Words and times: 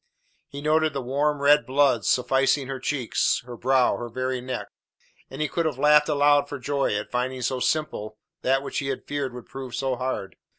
He 0.47 0.61
noted 0.63 0.93
the 0.93 1.01
warm, 1.03 1.43
red 1.43 1.63
blood 1.63 2.05
suffusing 2.05 2.65
her 2.65 2.79
cheeks, 2.79 3.43
her 3.45 3.55
brow, 3.55 3.97
her 3.97 4.09
very 4.09 4.41
neck; 4.41 4.69
and 5.29 5.43
he 5.43 5.47
could 5.47 5.67
have 5.67 5.77
laughed 5.77 6.09
aloud 6.09 6.49
for 6.49 6.57
joy 6.57 6.95
at 6.95 7.11
finding 7.11 7.43
so 7.43 7.59
simple 7.59 8.17
that 8.41 8.63
which 8.63 8.79
he 8.79 8.87
had 8.87 9.05
feared 9.05 9.31
would 9.31 9.45
prove 9.45 9.75
so 9.75 9.95
hard. 9.95 10.37